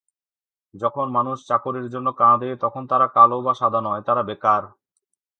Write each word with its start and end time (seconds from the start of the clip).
যখন 0.73 1.05
মানুষ 1.11 1.37
চাকরির 1.47 1.87
জন্য 1.89 2.07
কাঁদে, 2.11 2.49
তখন 2.55 2.83
তারা 2.87 3.07
কালো 3.07 3.37
বা 3.41 3.53
সাদা 3.53 3.79
নয়- 3.81 4.05
তারা 4.05 4.21
বেকার। 4.23 4.63